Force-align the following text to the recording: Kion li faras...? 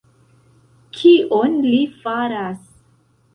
Kion 0.95 1.59
li 1.67 1.83
faras...? 2.07 2.59